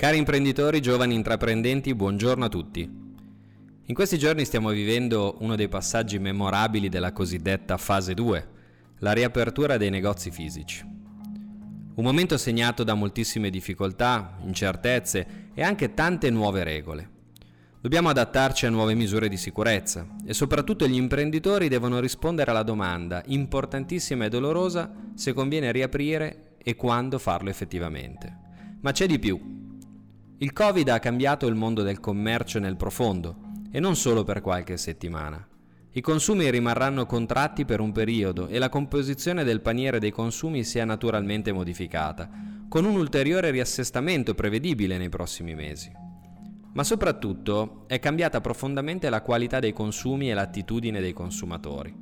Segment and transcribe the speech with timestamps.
[0.00, 2.90] Cari imprenditori, giovani intraprendenti, buongiorno a tutti.
[3.84, 8.48] In questi giorni stiamo vivendo uno dei passaggi memorabili della cosiddetta fase 2,
[9.00, 10.82] la riapertura dei negozi fisici.
[10.86, 17.10] Un momento segnato da moltissime difficoltà, incertezze e anche tante nuove regole.
[17.78, 23.22] Dobbiamo adattarci a nuove misure di sicurezza e soprattutto gli imprenditori devono rispondere alla domanda,
[23.26, 28.34] importantissima e dolorosa, se conviene riaprire e quando farlo effettivamente.
[28.80, 29.68] Ma c'è di più.
[30.42, 33.36] Il Covid ha cambiato il mondo del commercio nel profondo
[33.70, 35.46] e non solo per qualche settimana.
[35.92, 40.78] I consumi rimarranno contratti per un periodo e la composizione del paniere dei consumi si
[40.78, 42.30] è naturalmente modificata,
[42.70, 45.92] con un ulteriore riassestamento prevedibile nei prossimi mesi.
[46.72, 51.94] Ma soprattutto è cambiata profondamente la qualità dei consumi e l'attitudine dei consumatori.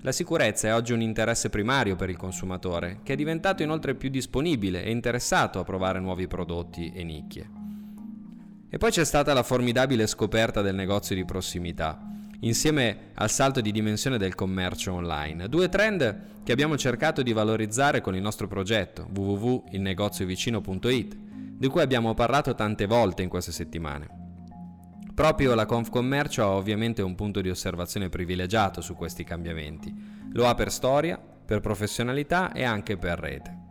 [0.00, 4.08] La sicurezza è oggi un interesse primario per il consumatore, che è diventato inoltre più
[4.08, 7.53] disponibile e interessato a provare nuovi prodotti e nicchie.
[8.74, 11.96] E poi c'è stata la formidabile scoperta del negozio di prossimità,
[12.40, 15.48] insieme al salto di dimensione del commercio online.
[15.48, 21.16] Due trend che abbiamo cercato di valorizzare con il nostro progetto www.ilnegoziovicino.it,
[21.56, 24.08] di cui abbiamo parlato tante volte in queste settimane.
[25.14, 29.94] Proprio la Confcommercio ha ovviamente un punto di osservazione privilegiato su questi cambiamenti.
[30.32, 33.63] Lo ha per storia, per professionalità e anche per rete.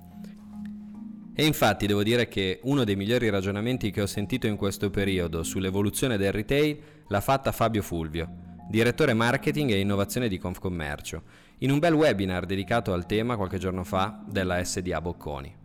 [1.36, 5.42] E infatti devo dire che uno dei migliori ragionamenti che ho sentito in questo periodo
[5.42, 8.30] sull'evoluzione del retail l'ha fatta Fabio Fulvio,
[8.70, 11.24] direttore marketing e innovazione di Confcommercio,
[11.60, 15.56] in un bel webinar dedicato al tema qualche giorno fa della SDA Bocconi.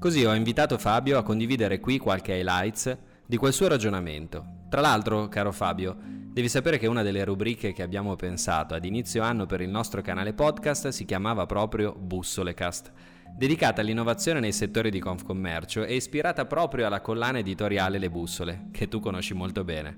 [0.00, 4.44] Così ho invitato Fabio a condividere qui qualche highlights di quel suo ragionamento.
[4.68, 9.22] Tra l'altro, caro Fabio, devi sapere che una delle rubriche che abbiamo pensato ad inizio
[9.22, 12.92] anno per il nostro canale podcast si chiamava proprio Bussolecast
[13.38, 18.88] dedicata all'innovazione nei settori di Confcommercio e ispirata proprio alla collana editoriale Le Bussole, che
[18.88, 19.96] tu conosci molto bene.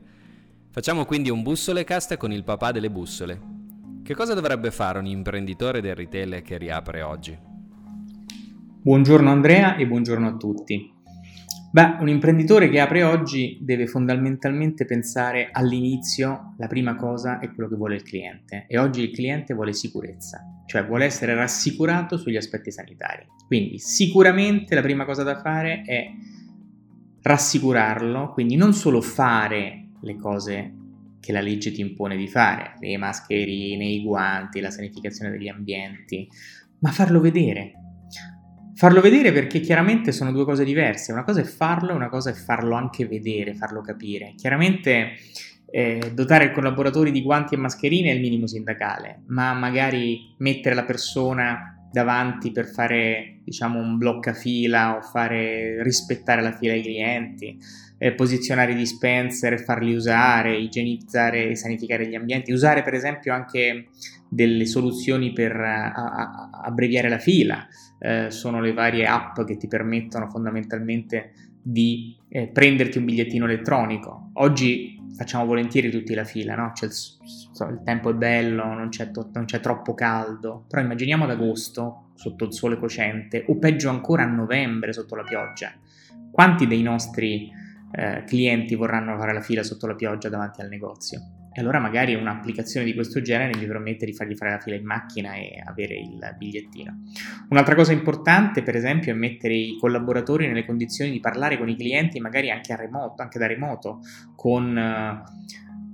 [0.68, 3.40] Facciamo quindi un bussolecast con il papà delle bussole.
[4.04, 7.34] Che cosa dovrebbe fare un imprenditore del retail che riapre oggi?
[8.82, 10.99] Buongiorno Andrea e buongiorno a tutti.
[11.72, 17.68] Beh, un imprenditore che apre oggi deve fondamentalmente pensare all'inizio, la prima cosa è quello
[17.68, 22.36] che vuole il cliente e oggi il cliente vuole sicurezza cioè vuole essere rassicurato sugli
[22.36, 23.26] aspetti sanitari.
[23.48, 26.08] Quindi sicuramente la prima cosa da fare è
[27.22, 30.74] rassicurarlo, quindi non solo fare le cose
[31.18, 36.28] che la legge ti impone di fare, le mascherine, i guanti, la sanificazione degli ambienti,
[36.78, 37.72] ma farlo vedere.
[38.80, 42.32] Farlo vedere perché chiaramente sono due cose diverse, una cosa è farlo una cosa è
[42.32, 44.32] farlo anche vedere, farlo capire.
[44.38, 45.18] Chiaramente
[45.70, 50.74] eh, dotare i collaboratori di guanti e mascherine è il minimo sindacale, ma magari mettere
[50.74, 57.58] la persona davanti per fare diciamo un bloccafila o fare rispettare la fila ai clienti,
[57.98, 63.34] eh, posizionare i dispenser e farli usare, igienizzare e sanificare gli ambienti, usare per esempio
[63.34, 63.88] anche
[64.28, 67.66] delle soluzioni per a, a, abbreviare la fila,
[67.98, 74.30] eh, sono le varie app che ti permettono fondamentalmente di eh, prenderti un bigliettino elettronico.
[74.34, 76.72] Oggi facciamo volentieri tutti la fila, no?
[76.80, 81.30] Il, il, tempo è bello, non c'è, to- non c'è, troppo caldo, però immaginiamo ad
[81.30, 85.74] agosto sotto il sole cocente o peggio ancora a novembre sotto la pioggia.
[86.32, 87.52] Quanti dei nostri
[87.92, 91.39] eh, clienti vorranno fare la fila sotto la pioggia davanti al negozio?
[91.52, 94.84] E allora magari un'applicazione di questo genere mi permette di fargli fare la fila in
[94.84, 97.02] macchina e avere il bigliettino.
[97.48, 101.76] Un'altra cosa importante, per esempio, è mettere i collaboratori nelle condizioni di parlare con i
[101.76, 104.00] clienti, magari anche, remoto, anche da remoto,
[104.36, 104.78] con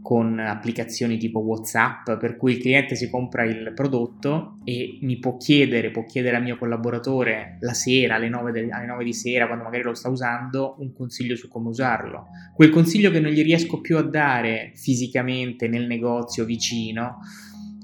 [0.07, 5.37] con applicazioni tipo WhatsApp, per cui il cliente si compra il prodotto e mi può
[5.37, 9.49] chiedere, può chiedere al mio collaboratore la sera, alle 9, de- alle 9 di sera,
[9.49, 12.29] quando magari lo sta usando, un consiglio su come usarlo.
[12.55, 17.19] Quel consiglio che non gli riesco più a dare fisicamente nel negozio vicino,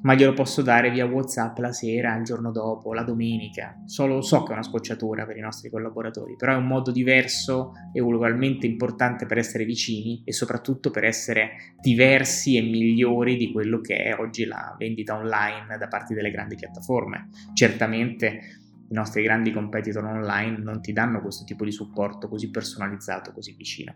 [0.03, 3.83] ma glielo posso dare via WhatsApp la sera, il giorno dopo, la domenica.
[3.87, 7.73] Solo so che è una scocciatura per i nostri collaboratori, però è un modo diverso
[7.93, 13.81] e ugualmente importante per essere vicini e soprattutto per essere diversi e migliori di quello
[13.81, 17.29] che è oggi la vendita online da parte delle grandi piattaforme.
[17.55, 18.62] Certamente
[18.93, 23.55] i nostri grandi competitor online non ti danno questo tipo di supporto così personalizzato, così
[23.57, 23.95] vicino.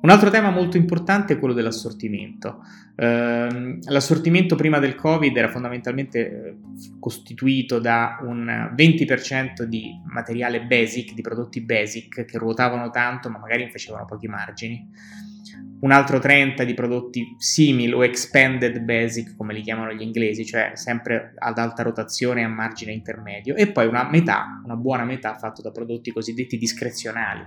[0.00, 2.64] Un altro tema molto importante è quello dell'assortimento.
[2.96, 6.56] Eh, l'assortimento prima del Covid era fondamentalmente eh,
[6.98, 13.70] costituito da un 20% di materiale basic, di prodotti basic che ruotavano tanto ma magari
[13.70, 14.88] facevano pochi margini
[15.82, 20.72] un altro 30 di prodotti simili o expanded basic come li chiamano gli inglesi, cioè
[20.74, 25.36] sempre ad alta rotazione e a margine intermedio e poi una metà, una buona metà
[25.36, 27.42] fatto da prodotti cosiddetti discrezionali.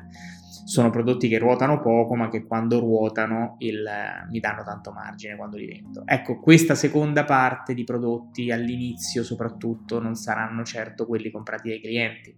[0.65, 3.87] Sono prodotti che ruotano poco ma che quando ruotano il,
[4.29, 6.03] mi danno tanto margine quando li vendo.
[6.05, 12.35] Ecco, questa seconda parte di prodotti all'inizio soprattutto non saranno certo quelli comprati dai clienti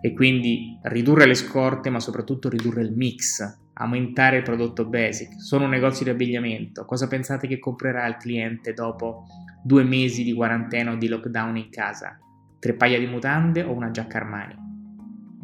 [0.00, 5.40] e quindi ridurre le scorte ma soprattutto ridurre il mix aumentare il prodotto basic.
[5.40, 6.84] Sono un negozio di abbigliamento.
[6.84, 9.26] Cosa pensate che comprerà il cliente dopo
[9.62, 12.18] due mesi di quarantena o di lockdown in casa?
[12.58, 14.54] Tre paia di mutande o una giacca Armani?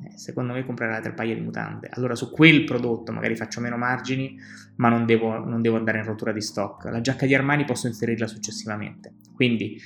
[0.07, 1.89] Eh, secondo me comprerà tre paia di mutande.
[1.93, 4.39] Allora su quel prodotto magari faccio meno margini,
[4.77, 6.85] ma non devo, non devo andare in rottura di stock.
[6.85, 9.13] La giacca di Armani posso inserirla successivamente.
[9.35, 9.79] Quindi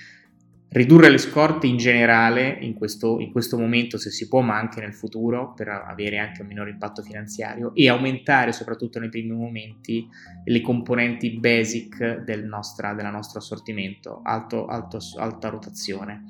[0.69, 4.81] ridurre le scorte in generale in questo, in questo, momento se si può ma anche
[4.81, 10.07] nel futuro per avere anche un minore impatto finanziario e aumentare soprattutto nei primi momenti
[10.45, 16.25] le componenti basic del nostra, della nostro assortimento alto, alto, alta rotazione.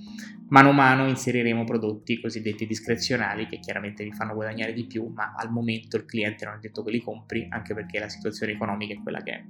[0.48, 5.34] Mano a mano inseriremo prodotti cosiddetti discrezionali che chiaramente vi fanno guadagnare di più ma
[5.36, 8.94] al momento il cliente non è detto che li compri anche perché la situazione economica
[8.94, 9.42] è quella che è.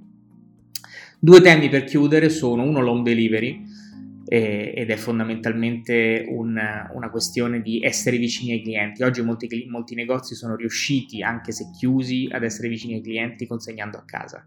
[1.19, 3.76] Due temi per chiudere sono uno l'home delivery
[4.27, 6.59] ed è fondamentalmente un,
[6.93, 9.03] una questione di essere vicini ai clienti.
[9.03, 13.97] Oggi molti, molti negozi sono riusciti, anche se chiusi, ad essere vicini ai clienti consegnando
[13.97, 14.45] a casa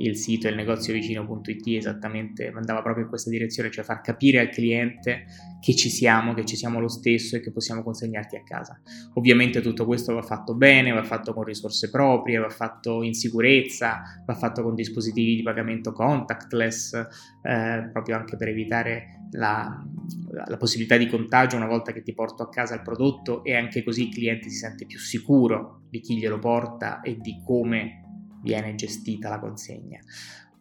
[0.00, 4.48] il sito il negozio vicino.it esattamente andava proprio in questa direzione, cioè far capire al
[4.48, 5.24] cliente
[5.60, 8.80] che ci siamo, che ci siamo lo stesso e che possiamo consegnarti a casa.
[9.14, 14.02] Ovviamente tutto questo va fatto bene, va fatto con risorse proprie, va fatto in sicurezza,
[14.24, 16.94] va fatto con dispositivi di pagamento contactless,
[17.42, 19.84] eh, proprio anche per evitare la,
[20.46, 23.84] la possibilità di contagio una volta che ti porto a casa il prodotto e anche
[23.84, 27.99] così il cliente si sente più sicuro di chi glielo porta e di come
[28.42, 30.00] viene gestita la consegna.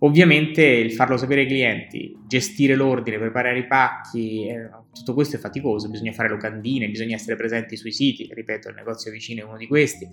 [0.02, 5.40] Ovviamente il farlo sapere ai clienti, gestire l'ordine, preparare i pacchi, eh, tutto questo è
[5.40, 9.58] faticoso, bisogna fare locandine, bisogna essere presenti sui siti, ripeto, il negozio vicino è uno
[9.58, 10.08] di questi,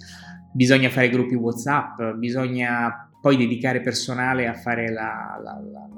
[0.53, 5.89] bisogna fare gruppi WhatsApp, bisogna poi dedicare personale a fare la, la, la,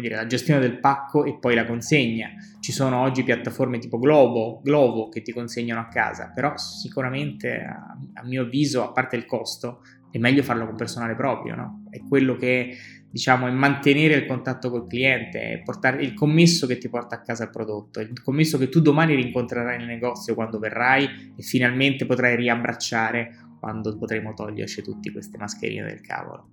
[0.00, 2.30] dire, la, gestione del pacco e poi la consegna.
[2.60, 7.96] Ci sono oggi piattaforme tipo Globo, Glovo che ti consegnano a casa, però sicuramente a,
[8.14, 11.84] a mio avviso, a parte il costo, è meglio farlo con personale proprio, no?
[11.90, 12.76] È quello che
[13.10, 17.44] diciamo è mantenere il contatto col cliente, portare il commesso che ti porta a casa
[17.44, 22.36] il prodotto, il commesso che tu domani rincontrerai nel negozio quando verrai e finalmente potrai
[22.36, 26.50] riabbracciare quando potremo toglierci tutte queste mascherine del cavolo.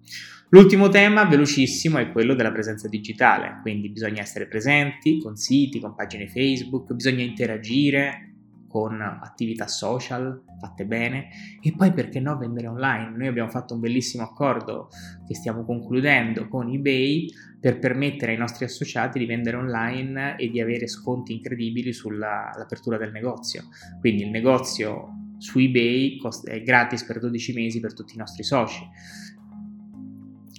[0.50, 5.94] L'ultimo tema, velocissimo, è quello della presenza digitale, quindi bisogna essere presenti con siti, con
[5.94, 8.37] pagine Facebook, bisogna interagire,
[8.78, 11.30] con attività social fatte bene
[11.64, 13.18] e poi perché no vendere online.
[13.18, 14.90] Noi abbiamo fatto un bellissimo accordo
[15.26, 17.28] che stiamo concludendo con eBay
[17.60, 23.12] per permettere ai nostri associati di vendere online e di avere sconti incredibili sull'apertura del
[23.12, 23.64] negozio.
[24.00, 25.08] Quindi il negozio
[25.40, 28.88] su eBay è gratis per 12 mesi per tutti i nostri soci.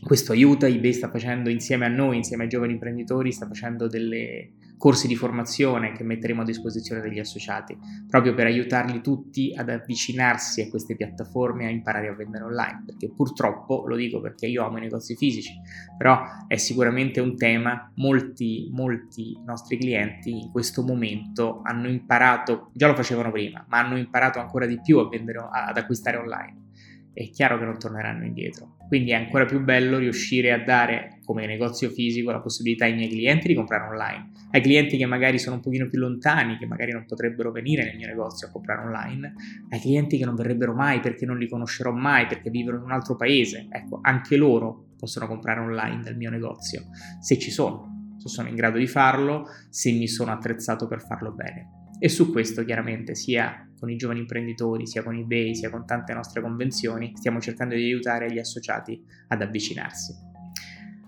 [0.04, 4.54] Questo aiuta, eBay sta facendo insieme a noi, insieme ai giovani imprenditori, sta facendo delle
[4.78, 7.76] corsi di formazione che metteremo a disposizione degli associati,
[8.08, 12.84] proprio per aiutarli tutti ad avvicinarsi a queste piattaforme e a imparare a vendere online,
[12.86, 15.52] perché purtroppo, lo dico perché io amo i negozi fisici,
[15.98, 22.86] però è sicuramente un tema, molti, molti nostri clienti in questo momento hanno imparato, già
[22.86, 26.66] lo facevano prima, ma hanno imparato ancora di più a vendere, ad acquistare online
[27.12, 28.76] è chiaro che non torneranno indietro.
[28.88, 33.08] Quindi è ancora più bello riuscire a dare come negozio fisico la possibilità ai miei
[33.08, 36.92] clienti di comprare online, ai clienti che magari sono un pochino più lontani, che magari
[36.92, 39.34] non potrebbero venire nel mio negozio a comprare online,
[39.68, 42.92] ai clienti che non verrebbero mai perché non li conoscerò mai, perché vivono in un
[42.92, 43.66] altro paese.
[43.70, 46.84] Ecco, anche loro possono comprare online dal mio negozio,
[47.20, 51.32] se ci sono, se sono in grado di farlo, se mi sono attrezzato per farlo
[51.32, 51.77] bene.
[51.98, 56.12] E su questo chiaramente sia con i giovani imprenditori, sia con eBay, sia con tante
[56.12, 60.26] nostre convenzioni, stiamo cercando di aiutare gli associati ad avvicinarsi.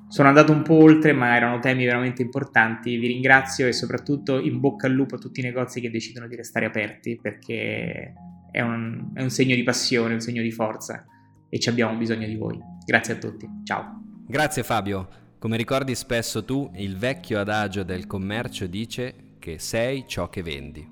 [0.08, 2.96] Sono andato un po' oltre, ma erano temi veramente importanti.
[2.96, 6.34] Vi ringrazio e soprattutto in bocca al lupo a tutti i negozi che decidono di
[6.34, 8.14] restare aperti perché
[8.50, 11.04] è un, è un segno di passione, un segno di forza
[11.48, 12.58] e ci abbiamo bisogno di voi.
[12.84, 13.48] Grazie a tutti.
[13.62, 14.02] Ciao.
[14.26, 15.08] Grazie Fabio.
[15.38, 20.86] Come ricordi spesso tu, il vecchio adagio del commercio dice che sei ciò che vendi.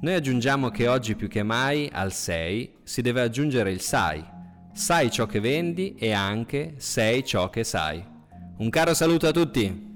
[0.00, 4.24] Noi aggiungiamo che oggi più che mai al sei si deve aggiungere il sai.
[4.72, 8.02] Sai ciò che vendi e anche sei ciò che sai.
[8.56, 9.93] Un caro saluto a tutti!